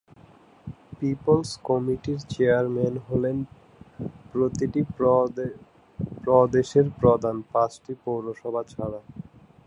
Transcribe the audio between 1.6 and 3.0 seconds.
কমিটির চেয়ারম্যান